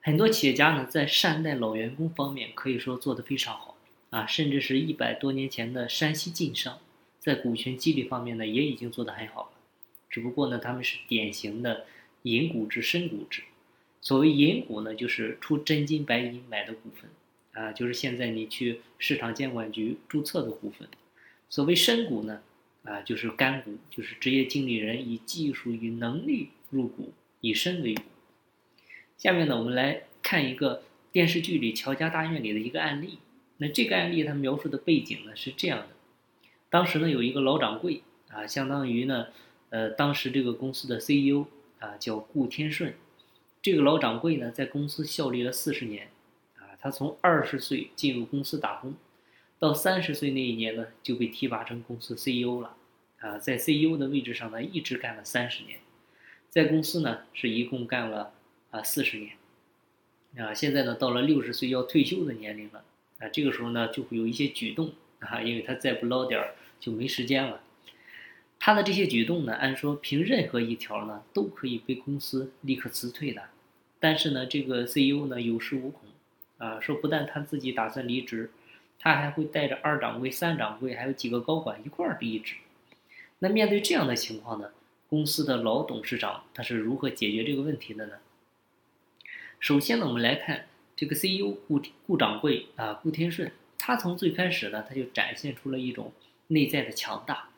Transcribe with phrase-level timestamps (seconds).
[0.00, 3.76] 很多企业家呢，在善待老员工方面可以说做得非常好
[4.10, 6.78] 啊，甚至是一百多年前的山西晋商，
[7.18, 9.50] 在股权激励方面呢，也已经做得很好了。
[10.08, 11.84] 只不过呢，他们是典型的
[12.22, 13.42] 银股制、深股制。
[14.00, 17.10] 所谓银股呢，就是出真金白银买的股份
[17.52, 20.88] 啊，就是现在你去市场监管局注册的股份。
[21.50, 22.40] 所谓深股呢，
[22.84, 28.02] 啊，就是干股，就是职业经理人以技术与能力入股，以身为股。
[29.18, 33.18] 下面呢，我们来看一个电视剧里《乔家大院》里的一个案例。
[33.56, 35.88] 那这个案例它描述的背景呢是这样的：
[36.70, 39.26] 当时呢有一个老掌柜啊，相当于呢，
[39.70, 41.46] 呃，当时这个公司的 CEO
[41.80, 42.94] 啊叫顾天顺。
[43.60, 46.10] 这个老掌柜呢在公司效力了四十年，
[46.56, 48.94] 啊，他从二十岁进入公司打工，
[49.58, 52.76] 到三十岁那一年呢就被提拔成公司 CEO 了，
[53.18, 55.80] 啊，在 CEO 的位置上呢一直干了三十年，
[56.48, 58.34] 在公司呢是一共干了。
[58.70, 59.32] 啊，四十年，
[60.36, 62.84] 啊，现在呢到了六十岁要退休的年龄了，
[63.18, 67.62] 啊，这个时候呢就会有一些举动啊，因为他再不捞点儿就没时间了。
[68.60, 73.42] 他的这些举动呢，按说凭任何一条呢都可以被公司立刻辞退的，
[73.98, 76.02] 但是呢这个 CEO 呢有恃无恐，
[76.58, 78.50] 啊，说不但他自己打算离职，
[78.98, 82.56] 他还会带着二掌柜、三掌柜还有几个高管一块儿离职。
[83.38, 84.72] 那面对这样的情况呢，
[85.08, 88.14] 公司的老董事长他是如何解决这个问题的呢？
[89.60, 96.12] 首先呢，我们来看这个 CEO 顾顾掌柜啊，顾天顺，他从最开始呢，他就展现出了一种
[96.46, 97.48] 内在的强大。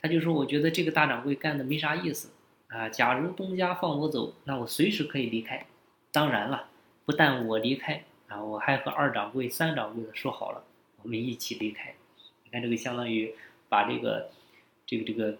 [0.00, 2.30] 他就说：“我觉得这个大掌柜干的没啥意思
[2.68, 5.66] 啊，假如东家放我走，那我随时可以离开。
[6.12, 6.68] 当然了，
[7.04, 10.62] 不但我离开啊，我还和二掌柜、三掌柜的说好了，
[11.02, 11.94] 我们一起离开。
[12.44, 13.34] 你看这个相当于
[13.68, 14.30] 把这个
[14.86, 15.36] 这个这个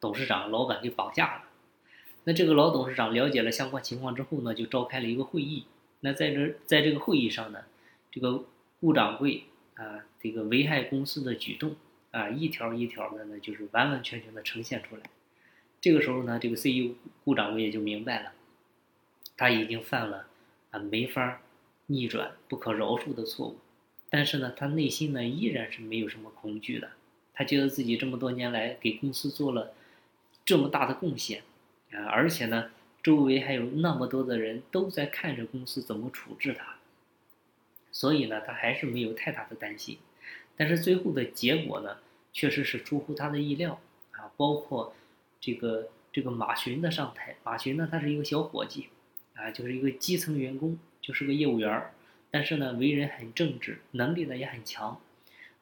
[0.00, 1.42] 董事长、老板给绑架了。”
[2.24, 5.64] 那这个老董事长了解了相关情况之后呢，就召开了一个会议。
[6.00, 7.64] 那在这在这个会议上呢，
[8.10, 8.44] 这个
[8.80, 11.76] 顾掌柜啊，这个危害公司的举动
[12.10, 15.02] 啊，一条一条的呢，就是完完全全的呈现出来。
[15.80, 16.94] 这个时候呢，这个 CEO
[17.24, 18.32] 顾掌柜也就明白了，
[19.36, 20.26] 他已经犯了
[20.70, 21.40] 啊没法
[21.86, 23.58] 逆转、不可饶恕的错误。
[24.10, 26.90] 但是呢，他内心呢依然是没有什么恐惧的。
[27.32, 29.72] 他觉得自己这么多年来给公司做了
[30.44, 31.42] 这么大的贡献。
[31.92, 32.70] 啊，而且呢，
[33.02, 36.76] 周围还有那么多的人都在看着公司怎么处置他，
[37.90, 39.98] 所以呢，他还是没有太大的担心。
[40.56, 41.96] 但是最后的结果呢，
[42.32, 43.80] 确实是出乎他的意料
[44.12, 44.30] 啊。
[44.36, 44.94] 包括
[45.40, 48.88] 这个这个马群的上台，马群呢，他是一个小伙计，
[49.34, 51.92] 啊，就是一个基层员工，就是个业务员儿，
[52.30, 55.00] 但是呢，为人很正直，能力呢也很强。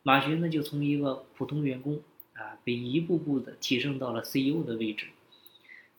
[0.03, 2.03] 马群呢，就从一个普通员工
[2.35, 5.07] 啊，被一步步的提升到了 CEO 的位置。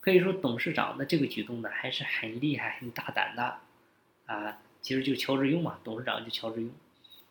[0.01, 3.57] 可以说，董事长的这个举动呢，还是很厉害、很大胆的，
[4.25, 6.69] 啊，其实就乔治庸嘛，董事长就乔治庸，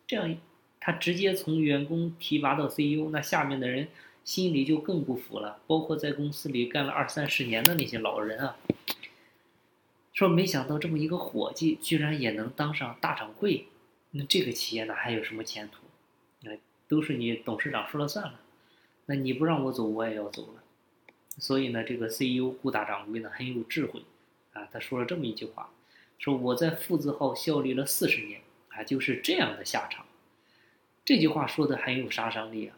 [0.06, 0.36] 这样
[0.78, 3.88] 他直接从员工提拔到 CEO，那下面的人
[4.22, 8.56] 心里就更不服了，包括在公司里干了二三十年的那些老人啊，
[10.12, 13.66] 说没想到这么一个伙计居然也能当上大掌柜，
[14.10, 15.78] 那这个企业呢还有什么前途？
[16.42, 16.52] 那
[16.86, 18.40] 都是你董事长说了算了，
[19.06, 20.62] 那你不让我走，我也要走了。
[21.38, 24.02] 所以呢，这个 CEO 顾大掌柜呢很有智慧，
[24.52, 25.70] 啊，他说了这么一句话，
[26.18, 28.40] 说我在富字号效力了四十年，
[28.70, 30.04] 啊，就是这样的下场。
[31.04, 32.76] 这句话说的很有杀伤力啊，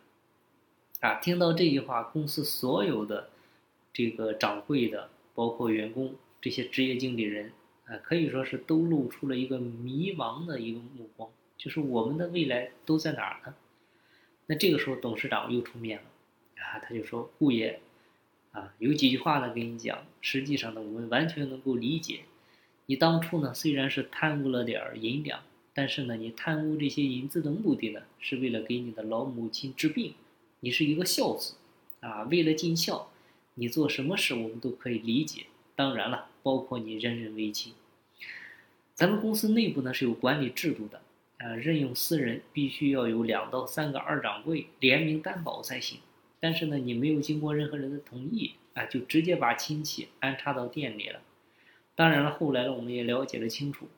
[1.00, 3.30] 啊，听到这句话，公司所有的
[3.92, 7.52] 这个掌柜的，包括员工这些职业经理人，
[7.86, 13.54] 啊，可以说是都露出了一个迷茫的一个目光，就是我们的未来都在哪儿呢？
[14.46, 16.04] 那这个时候，董事长又出面了，
[16.62, 17.80] 啊，他就说顾爷。
[18.52, 20.04] 啊，有几句话呢，跟你讲。
[20.20, 22.20] 实际上呢，我们完全能够理解，
[22.86, 25.40] 你当初呢虽然是贪污了点儿银两，
[25.72, 30.14] 但是呢，你贪污这些银子的目的呢，是为了给你的老母亲治病。
[30.60, 31.54] 你是一个孝子，
[32.00, 33.10] 啊，为了尽孝，
[33.54, 35.46] 你做什么事我们都可以理解。
[35.74, 37.72] 当然了，包括你任人唯亲。
[38.94, 41.00] 咱们公司内部呢是有管理制度的，
[41.38, 46.00] 啊，任用私人必须要有两到三个二掌柜联名担保才行。
[46.40, 51.20] 但是呢，你没有经过任何人的同意啊，就直接把亲戚安插到店里了。
[51.94, 53.88] 当然了，后来呢，我们也了解了清楚，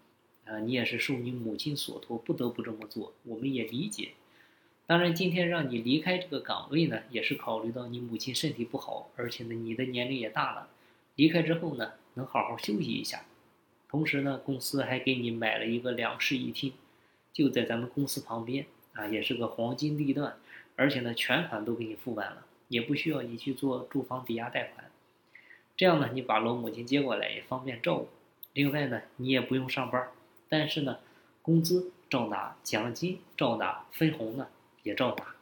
[0.44, 4.10] 啊，你也是受你母亲所托，不得不这么做，我们也理解。
[4.84, 10.68] 当然，今天让你离开这个岗位呢，也是考虑到你母亲身体不好，而且呢，你的年龄也大了，
[11.14, 13.24] 离开之后呢，能好好休息一下。
[13.88, 16.72] 同时呢，公司还给你买了一个两室一厅，
[17.32, 20.36] 就在咱们公司旁边啊，也是个黄金地段。
[20.82, 24.90] 而且呢，全款都给你付完了，也不需要你去做住房抵押贷款。
[25.76, 28.08] 这样呢，你把老母亲接过来也方便照顾。
[28.52, 30.08] 另外呢，你也不用上班，
[30.48, 30.98] 但是呢，
[31.40, 34.48] 工资照拿，奖金照拿，分红呢
[34.82, 35.36] 也照拿。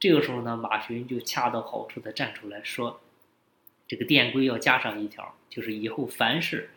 [0.00, 3.00] 这个时候呢，马群就恰到好处的站出来说，
[3.86, 6.70] 这个店规要加上一条，就是以后凡是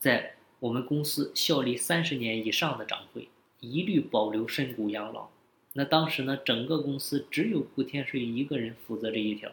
[0.00, 3.28] 在我们公司效力三十年以上的掌柜，
[3.60, 5.28] 一律保留身股养老。
[5.76, 9.52] 那当时呢，整个公司只有顾天水一个人负责这一条，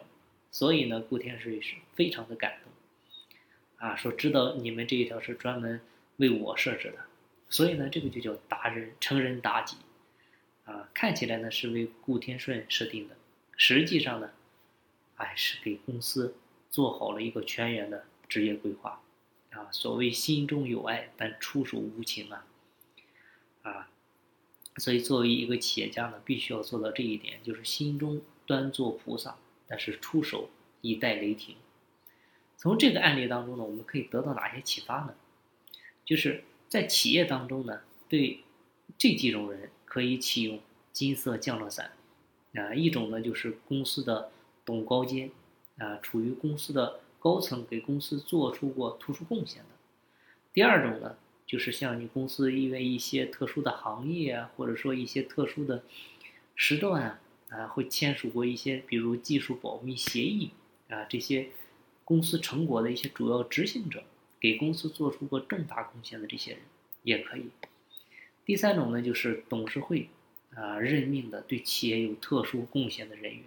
[0.50, 2.72] 所以呢，顾天水是非常的感动。
[3.76, 5.80] 啊，说知道你们这一条是专门
[6.18, 6.98] 为我设置的，
[7.48, 9.76] 所以呢，这个就叫达人成人达己，
[10.64, 13.16] 啊，看起来呢是为顾天顺设定的，
[13.56, 14.30] 实际上呢，
[15.16, 16.36] 哎，是给公司
[16.70, 19.02] 做好了一个全员的职业规划，
[19.50, 22.46] 啊，所谓心中有爱，但出手无情啊，
[23.62, 23.88] 啊，
[24.76, 29.36] 所以作为一个企业家呢，必须要做到这一点，就是心中端坐菩萨，
[29.66, 30.48] 但是出手
[30.80, 31.56] 以待雷霆。
[32.56, 35.14] 从这个案例当中呢，我们可以得到哪些启发呢？
[36.04, 38.40] 就是在企业当中呢，对
[38.96, 40.60] 这几种人可以启用
[40.92, 41.92] 金色降落伞
[42.54, 44.30] 啊，一种呢就是公司的
[44.64, 45.30] 董高阶
[45.78, 49.68] 啊，处于公司的高层，给公司做出过突出贡献的；
[50.52, 51.16] 第二种呢，
[51.52, 55.84] 就是像你公司因为一些特殊的行业啊，或者说一些特殊的
[56.56, 57.20] 时段啊，
[57.50, 60.50] 啊，会签署过一些比如技术保密协议
[60.88, 61.50] 啊这些。
[62.04, 64.02] 公司成果的一些主要执行者，
[64.40, 66.60] 给公司做出过重大贡献的这些人
[67.04, 67.46] 也可以。
[68.44, 70.08] 第三种呢，就是董事会
[70.52, 73.44] 啊任命的对企业有特殊贡献的人员，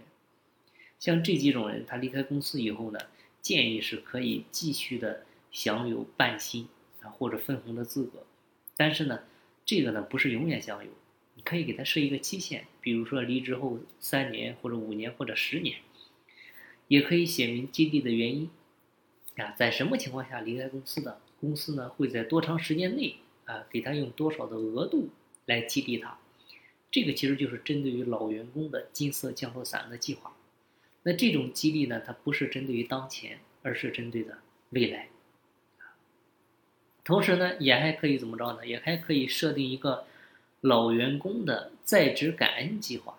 [1.00, 3.00] 像这几种人，他离开公司以后呢，
[3.42, 6.68] 建议是可以继续的享有半薪
[7.12, 8.26] 或者分红的资格，
[8.76, 9.22] 但是呢，
[9.66, 10.92] 这个呢不是永远享有，
[11.36, 15.78] 你可以给他设一个期限，比如说离职后三年或者五年或者十年。
[16.88, 18.50] 也可以写明激励的原因，
[19.38, 21.20] 啊，在什么情况下离开公司的？
[21.42, 23.16] 公司呢会在多长时间内
[23.46, 25.10] 啊给他用多少的额度
[25.48, 26.20] 来激励他？
[26.92, 30.36] 这个其实就是针对于老员工的金色降落伞的计划。
[31.02, 34.38] 那这种激励呢，它不是针对于当前，而是针对的
[34.70, 35.10] 未来。
[37.06, 38.68] 同时呢，也还可以怎么着呢？
[38.68, 40.06] 也还可以设定一个
[40.60, 43.18] 老员工的在职感恩计划，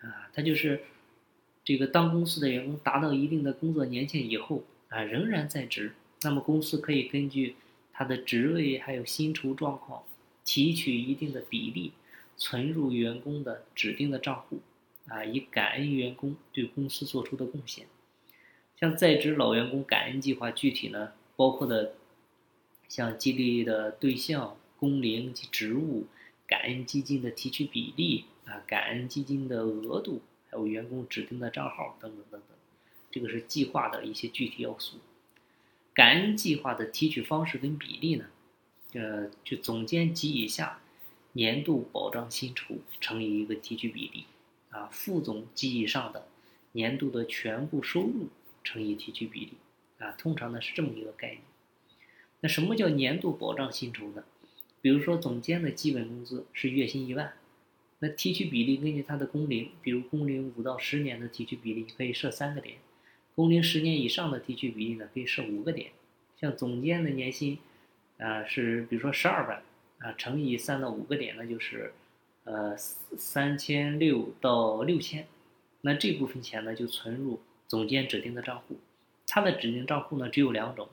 [0.00, 0.80] 啊，它就是。
[1.64, 5.92] 这个当公司的员工达到一定的工作年限以后啊，仍然在职，
[6.22, 7.56] 那么公司可以根据
[7.92, 10.02] 他的职位还有薪酬状况，
[10.46, 11.92] 提取一定的比例，
[12.38, 14.62] 存入员工的指定的账户，
[15.08, 17.84] 啊，以感恩员工对公司做出的贡献。
[18.80, 21.92] 像在职老员工感恩计划，具体呢包括的，
[22.88, 26.06] 像激励的对象、工龄及职务、
[26.46, 30.22] 感恩基金的提取比例啊、感恩基金的额度。
[30.50, 32.56] 还有员工指定的账号等等等等，
[33.10, 34.96] 这个是计划的一些具体要素。
[35.92, 38.24] 感恩计划的提取方式跟比例呢？
[38.94, 40.80] 呃，就总监及以下
[41.32, 44.24] 年度保障薪酬乘以一个提取比例，
[44.70, 46.26] 啊，副总及以上的
[46.72, 48.28] 年度的全部收入
[48.64, 49.52] 乘以提取比例，
[49.98, 51.42] 啊，通常呢是这么一个概念。
[52.40, 54.24] 那什么叫年度保障薪酬呢？
[54.80, 57.32] 比如说总监的基本工资是月薪一万。
[58.00, 62.76] 那提取比例根据他的工龄，比如工龄五到十年的提取比例可以设三个点，
[63.34, 65.90] 工龄十年以上的提取比例呢可以设五个点。
[66.40, 67.58] 像总监的年薪，
[68.18, 69.62] 啊是比如说十二万，
[69.98, 71.92] 啊乘以三到五个点，那就是
[72.44, 75.26] 呃三千六到六千，
[75.80, 78.76] 那这部分钱呢就存入总监指定的账户。
[79.26, 80.88] 他的指定账户呢只有两种，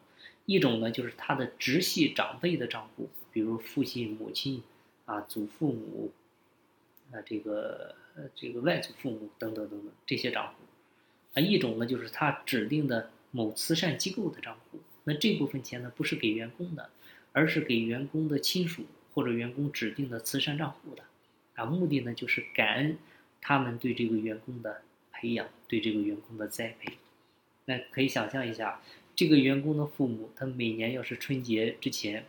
[0.46, 4.64] 一种呢就是他的直系长辈的账户，比如父亲、母亲
[5.06, 6.12] 啊、祖父母。
[7.12, 7.94] 啊，这个，
[8.34, 10.54] 这个外祖父母等等等等这些账户，
[11.36, 16.90] 啊，一种呢就是他指定的某慈善机构的账户，那这部分钱呢不是给员工的，
[17.32, 21.04] 而是给员工的亲属或者员工指定的慈善账户的，
[21.54, 22.98] 啊，目的呢就是感恩
[23.40, 24.82] 他们对这个员工的
[25.14, 26.94] 培养，对这个员工的栽培。
[27.66, 28.82] 那可以想象一下，
[29.16, 32.26] 这个员工的父母，他每年要是春节之前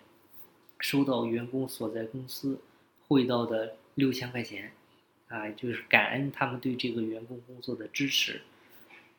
[0.78, 2.60] 收到员工所在公司
[3.06, 3.76] 汇到的。
[3.96, 4.70] 六千块钱，
[5.28, 8.42] 啊，就是感恩他们对这个员工工作的支持，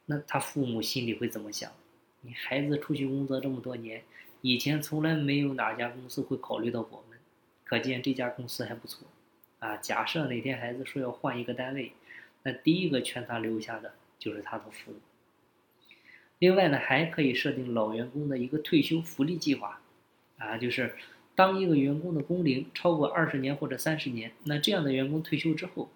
[0.05, 1.71] 那他父母心里会怎么想？
[2.21, 4.03] 你孩子出去工作这么多年，
[4.41, 7.17] 以前从来没有哪家公司会考虑到我们，
[7.63, 9.07] 可见这家公司还不错，
[9.57, 11.91] 啊，假设哪天孩子说要换一个单位，
[12.43, 14.99] 那第一个劝他留下的就是他的父母。
[16.39, 19.81] 另外呢，还可以设定老员工的一个退休福利计划，
[20.37, 20.95] 啊，就是。
[21.35, 25.87] 当一个员工的工龄超过二十年或者三十年，那这样的员工退休之后，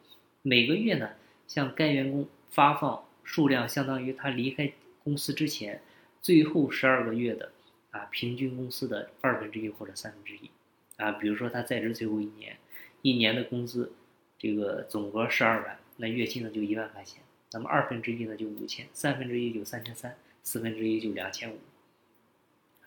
[0.44, 1.10] 每个月呢
[1.48, 4.72] 向该员工发放数量相当于他离开
[5.04, 5.82] 公司之前
[6.22, 7.52] 最后十二个月的
[7.90, 10.52] 啊平均工资的二分之一或者三分之一，
[10.98, 12.58] 啊，比如说他在职最后一年，
[13.02, 13.94] 一年的工资
[14.38, 21.58] 这个总额十二万，那月薪呢就一万块钱，那么二分之一呢就五千，三分之一就三千三，四分之一就两千五，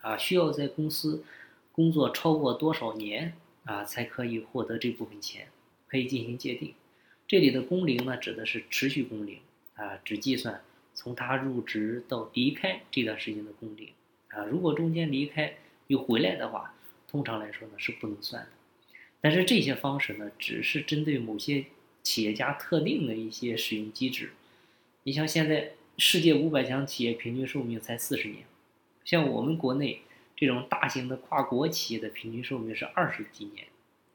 [0.01, 1.23] 啊，需要在公司
[1.71, 3.33] 工作超过多少年
[3.63, 5.47] 啊才可以获得这部分钱，
[5.87, 6.73] 可以进行界定。
[7.27, 9.39] 这里的工龄呢指的是持续工龄
[9.75, 10.61] 啊，只计算。
[10.97, 13.89] 从他入职到离开这段时间的工龄，
[14.29, 15.57] 啊，如果中间离开
[15.87, 16.73] 又回来的话，
[17.05, 18.49] 通常来说呢是不能算的。
[19.19, 21.65] 但是这些方式呢，只是针对某些
[22.01, 24.31] 企业家特定的一些使用机制。
[25.03, 28.45] 你像现在世界五百强企业平均寿命才四十年，
[29.03, 30.01] 像我们国内
[30.35, 33.67] 这种大型的跨国企业的平均寿命是二十几年，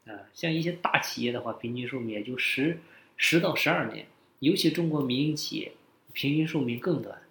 [0.06, 2.78] 啊，像一些大企业的话，平均寿命也就十
[3.16, 4.06] 十到十二年，
[4.40, 5.72] 尤其中国民营企业。
[6.12, 7.22] 平均寿命更短，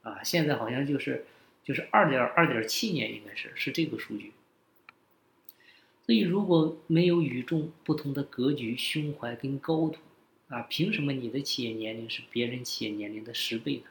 [0.00, 1.26] 啊，现在好像就是
[1.62, 4.32] 就是二点二点七年，应该是是这个数据。
[6.06, 9.98] 所以如果没有与众不同的格局、胸怀跟高度，
[10.54, 13.86] 啊，凭什么你的企业年龄是别人企业年龄的十倍呢？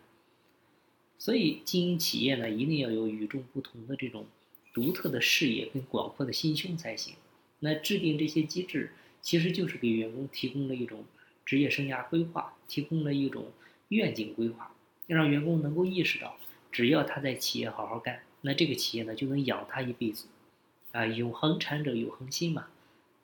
[1.18, 4.26] 所以经营企业呢，一定要有与众不同的这种
[4.74, 7.16] 独特的视野跟广阔的心胸才行。
[7.60, 8.92] 那制定这些机制，
[9.22, 11.04] 其实就是给员工提供了一种
[11.46, 13.52] 职业生涯规划，提供了一种。
[13.90, 14.74] 愿景规划，
[15.06, 16.36] 让员工能够意识到，
[16.72, 20.26] 只要他在企业好好干，那这个企业呢就能养他一辈子，
[20.94, 22.70] 啊，永恒产者有恒心嘛。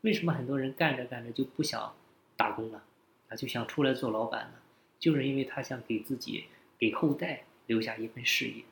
[0.01, 1.95] 为什么很多人干着干着就不想
[2.37, 2.83] 打工了，
[3.29, 4.59] 啊，就想出来做老板呢？
[4.99, 6.43] 就是因为他想给自己、
[6.77, 8.63] 给后代留下一份事业。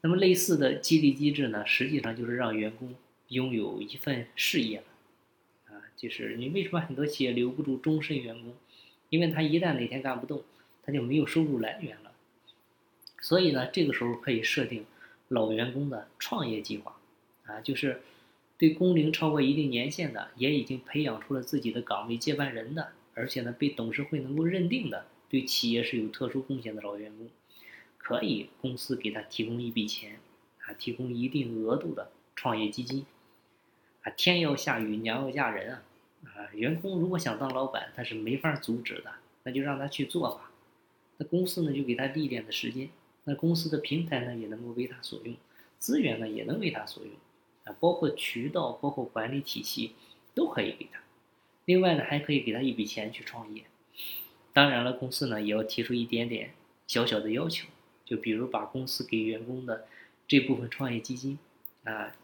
[0.00, 2.94] 那么类似的激励机制呢，实际上就是让员工
[3.28, 4.82] 拥有一份事业，
[5.66, 8.54] 啊，就是你为什么很多企业留不住终身员工？
[9.10, 10.42] 因为他一旦哪天干不动，
[10.82, 12.12] 他就没有收入来源了。
[13.20, 14.84] 所以呢，这个时候可以设定
[15.28, 16.98] 老员工的创业计划，
[17.46, 18.02] 啊，就是
[18.64, 27.28] 对工龄超过一定年限的，也已经培养出了自己的岗位接班人的，而且呢被董事会能够认定的，对企业是有特殊贡献的老员工，
[27.98, 30.18] 可以公司给他提供一笔钱，
[30.60, 33.04] 啊，提供一定额度的创业基金，
[34.00, 35.82] 啊，天要下雨娘要嫁人啊。
[36.24, 40.50] 啊，员工如果想当老板，他是没法阻止的，那就让他去做吧。
[41.18, 42.88] 那公司呢，就给他历练的时间。
[43.24, 45.36] 那公司的平台呢，也能够为他所用，
[45.78, 47.12] 资源呢，也能为他所用，
[47.64, 49.92] 啊，包括渠道，包括管理体系，
[50.34, 51.00] 都可以给他。
[51.64, 53.64] 另外呢，还可以给他一笔钱去创业。
[54.52, 56.54] 当然了，公司呢，也要提出一点点
[56.86, 57.68] 小小的要求，
[58.04, 59.86] 就比如把公司给员工的
[60.28, 61.38] 这部分创业基金，
[61.84, 62.14] 啊。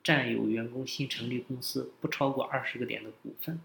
[0.00, 3.60] 占有员工新成立公司不超过二十个点的股份，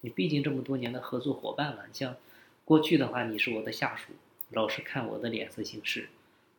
[0.00, 1.84] 你毕竟这么多年的合作伙伴了。
[1.92, 2.16] 像
[2.64, 4.12] 过去的话，你是我的下属，
[4.50, 6.08] 老是看我的脸色行事。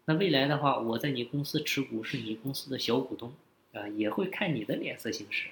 [0.03, 3.33] 那未来的话，我在你公司持股，是你公司的小股东，
[3.75, 5.49] 啊，也会看你的脸色行事。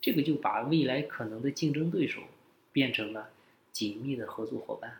[0.00, 2.22] 这个就把未来可能的竞争对手
[2.72, 3.30] 变成了
[3.72, 4.98] 紧密的合作伙伴。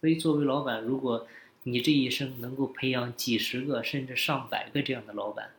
[0.00, 1.28] 所以，作为老板，如果
[1.62, 5.50] 你这一生能够培养几十个甚至上百个这样的老板，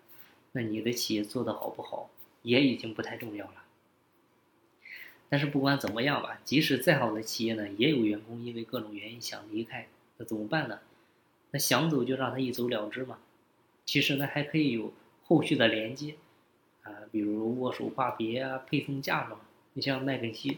[0.53, 2.09] 那你的企业做得好不好，
[2.41, 3.63] 也已经不太重要了。
[5.29, 10.79] 但是不管怎么样吧，即使再好的企业呢，也有员工因为各种原因想离开，那怎么办呢？
[11.51, 13.19] 那想走就让他一走了之嘛。
[13.85, 14.91] 其实呢，还可以有
[15.31, 16.15] 后续的连接，
[16.83, 19.39] 啊，比如握手话别啊，配送嫁妆。
[19.71, 20.57] 你像麦肯锡，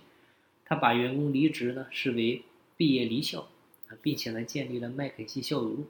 [0.65, 2.41] 他把员工离职呢视为
[2.75, 3.41] 毕业离校，
[3.87, 5.85] 啊，并且呢建立了麦肯锡校友录，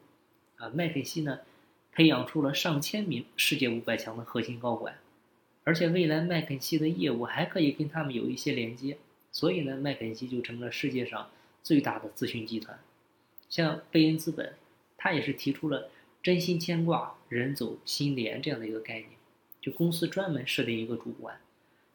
[0.58, 1.40] 啊，麦肯锡呢。
[1.94, 4.98] 培养出了上千名世界五百强的核心高管，
[5.64, 8.98] 而且未来麦肯锡的业务还可以跟他们有一些连接，
[9.32, 11.30] 所以呢，麦肯锡就成了世界上
[11.62, 12.78] 最大的咨询集团。
[13.48, 14.56] 像贝恩资本，
[14.98, 15.90] 他也是提出了
[16.24, 19.10] 真心牵挂，人走心连这样的一个概念，
[19.62, 21.42] 就公司专门设定一个主管，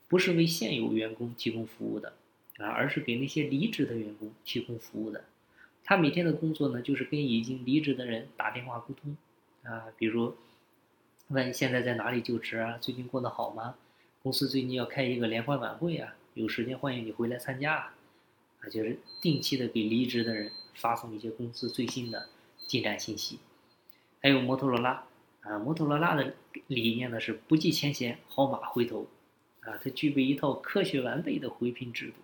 [0.07, 2.13] 不是为现有员工提供服务的
[2.59, 5.25] 啊，而是给那些离职的员工提供服务的。
[5.83, 9.17] 他每天的工作呢，就是跟已经离职的人打电话沟通。
[9.63, 10.35] 啊，比如
[11.29, 12.77] 问现在在哪里就职啊？
[12.77, 13.77] 最近过得好吗？
[14.23, 17.77] 公司最近要开一个联欢晚会啊，有时间欢迎你回来参加！
[18.61, 22.29] 啊，就是定期的给离职的人发送一些公司最新的
[22.67, 23.39] 进展信息。
[24.21, 25.05] 还有摩托罗拉
[25.41, 26.35] 啊，摩托罗拉的
[26.67, 29.07] 理念呢是不计前嫌，好马回头
[29.61, 32.15] 啊，它具备一套科学完备的回聘制度。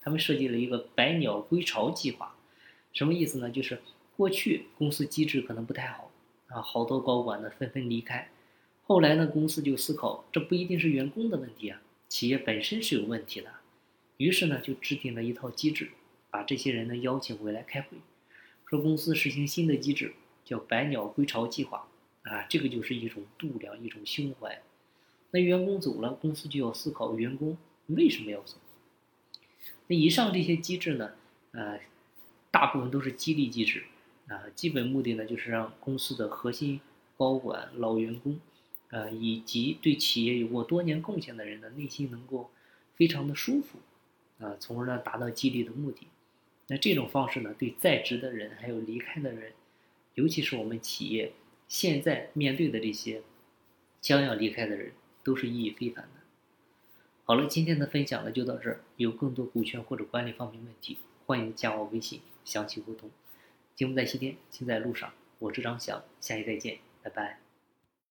[0.00, 2.36] 他们设计了一个百鸟归巢计划，
[2.92, 3.50] 什么意思呢？
[3.50, 3.80] 就是
[4.16, 6.10] 过去公司机制可能不太好。
[6.48, 8.28] 啊，好多高管呢纷纷离开，
[8.84, 13.50] 后来呢，公司就思考，这不一定是员工的问题啊，企业本身是有问题的，
[14.16, 15.90] 于是呢，就制定了一套机制，
[16.30, 17.98] 把这些人呢邀请回来开会，
[18.70, 20.14] 说公司实行新的机制，
[20.46, 21.86] 叫“百鸟归巢计划”，
[22.22, 24.62] 啊，这个就是一种度量，一种胸怀。
[25.32, 28.56] 那员工走了，公司就要思考员工为什么要走。
[29.88, 31.12] 那以上这些机制呢，
[31.50, 31.80] 呃，
[32.50, 33.84] 大部分都是激励机制，
[34.28, 36.80] 啊，基本目的呢就是让公司的核心
[37.16, 38.38] 高管、老员工，
[38.90, 42.50] 呃，以及对企业有过多年贡献的人呢，内心能够
[42.94, 43.80] 非常的舒服，
[44.38, 46.06] 啊，从而呢达到激励的目的。
[46.68, 49.52] 那这种方式呢，对在职的人还有离开的人，
[50.16, 51.32] 尤其是我们企业
[51.68, 53.22] 现在面对的这些
[54.00, 54.92] 将要离开的人，
[55.22, 56.20] 都是意义非凡的。
[57.24, 58.80] 好了，今天的分享呢就到这儿。
[58.96, 63.10] 有更多股权或者管理方面问题，欢迎加我微信详细沟通。
[63.74, 67.45] 节目在西天，心在路上，我是张翔，下期再见，拜拜。